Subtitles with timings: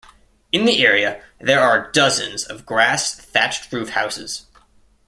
[0.51, 4.47] In the area there are dozens of grass thatched roof houses.